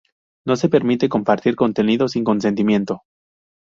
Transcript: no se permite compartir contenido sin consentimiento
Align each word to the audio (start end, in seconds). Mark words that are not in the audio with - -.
no 0.47 0.55
se 0.55 0.67
permite 0.67 1.09
compartir 1.09 1.55
contenido 1.55 2.07
sin 2.07 2.23
consentimiento 2.23 3.03